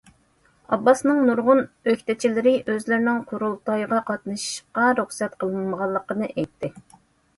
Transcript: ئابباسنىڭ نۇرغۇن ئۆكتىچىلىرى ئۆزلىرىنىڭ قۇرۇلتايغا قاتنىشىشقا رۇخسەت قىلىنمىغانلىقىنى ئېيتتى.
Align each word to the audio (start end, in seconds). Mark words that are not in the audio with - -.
ئابباسنىڭ 0.75 1.19
نۇرغۇن 1.27 1.59
ئۆكتىچىلىرى 1.91 2.53
ئۆزلىرىنىڭ 2.61 3.19
قۇرۇلتايغا 3.33 4.01
قاتنىشىشقا 4.11 4.89
رۇخسەت 5.01 5.37
قىلىنمىغانلىقىنى 5.45 6.33
ئېيتتى. 6.35 6.73